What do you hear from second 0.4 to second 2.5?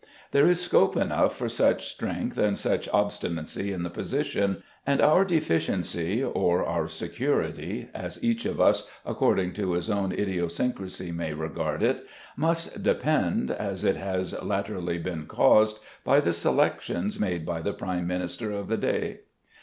is scope enough for such strength